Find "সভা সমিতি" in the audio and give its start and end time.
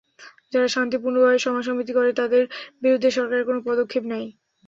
1.39-1.91